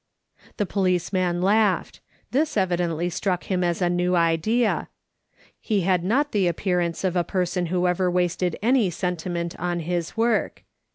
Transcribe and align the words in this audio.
The 0.57 0.65
policeman 0.65 1.43
laughed; 1.43 1.99
this 2.31 2.57
evidently 2.57 3.07
struck 3.07 3.43
him 3.43 3.63
as 3.63 3.83
a 3.83 3.87
new 3.87 4.15
idea. 4.15 4.89
He 5.59 5.81
had 5.81 6.03
not 6.03 6.31
the 6.31 6.47
appearance 6.47 7.03
of 7.03 7.15
a 7.15 7.23
person 7.23 7.67
who 7.67 7.85
ever 7.85 8.09
wasted 8.09 8.57
any 8.63 8.89
sentiment 8.89 9.55
on 9.59 9.81
his 9.81 10.17
work. 10.17 10.63